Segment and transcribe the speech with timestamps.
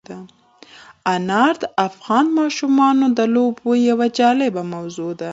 [1.15, 5.29] انار د افغان ماشومانو د لوبو یوه جالبه موضوع ده.